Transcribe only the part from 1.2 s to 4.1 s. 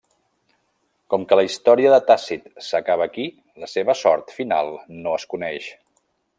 que la història de Tàcit s'acaba aquí la seva